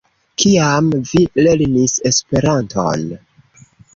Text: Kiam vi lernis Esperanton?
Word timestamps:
Kiam 0.43 0.87
vi 1.09 1.21
lernis 1.47 1.93
Esperanton? 2.11 3.05